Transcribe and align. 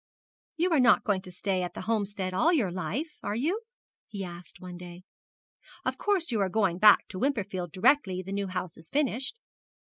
'You 0.55 0.71
are 0.71 0.79
not 0.79 1.03
going 1.03 1.21
to 1.21 1.31
stay 1.31 1.61
at 1.61 1.75
the 1.75 1.81
Homestead 1.81 2.33
all 2.33 2.51
your 2.51 2.71
life, 2.71 3.11
are 3.21 3.35
you?' 3.35 3.61
he 4.07 4.23
asked 4.23 4.59
one 4.59 4.75
day. 4.75 5.03
'Of 5.85 5.99
course 5.99 6.31
you 6.31 6.41
are 6.41 6.49
going 6.49 6.79
back 6.79 7.07
to 7.09 7.19
Wimperfield 7.19 7.71
directly 7.71 8.23
the 8.23 8.31
new 8.31 8.47
house 8.47 8.77
is 8.77 8.89
finished?' 8.89 9.37